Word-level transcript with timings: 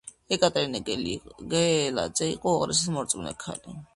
ეკატერინე 0.35 0.79
გელაძე 1.51 2.31
იყო 2.31 2.57
უაღრესად 2.57 2.97
მორწმუნე 2.99 3.37
ქალი. 3.47 3.79